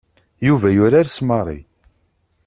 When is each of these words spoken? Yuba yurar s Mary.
Yuba 0.47 0.69
yurar 0.75 1.07
s 1.09 1.17
Mary. 1.27 1.59